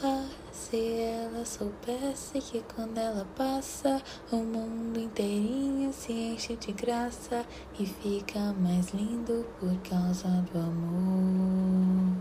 Ah, 0.00 0.28
se 0.52 1.00
ela 1.00 1.44
soubesse 1.44 2.40
que 2.40 2.62
quando 2.72 2.98
ela 2.98 3.26
passa, 3.36 4.00
o 4.30 4.36
mundo 4.36 5.00
inteirinho 5.00 5.92
se 5.92 6.12
enche 6.12 6.54
de 6.54 6.70
graça 6.70 7.44
e 7.80 7.84
fica 7.84 8.38
mais 8.60 8.90
lindo 8.90 9.44
por 9.58 9.76
causa 9.78 10.28
do 10.52 10.58
amor. 10.60 12.16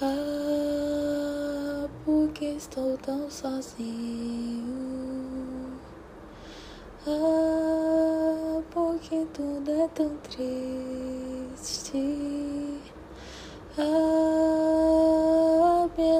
Ah, 0.00 1.88
porque 2.04 2.44
estou 2.44 2.96
tão 2.98 3.28
sozinho? 3.28 3.82
Ah, 7.08 8.62
porque 8.70 9.26
tudo 9.34 9.68
é 9.68 9.88
tão 9.88 10.16
triste. 10.18 12.25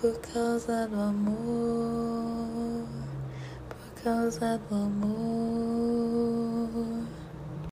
por 0.00 0.18
causa 0.32 0.88
do 0.88 0.98
amor, 0.98 2.86
por 3.68 4.02
causa 4.02 4.58
do 4.70 4.74
amor. 4.74 5.69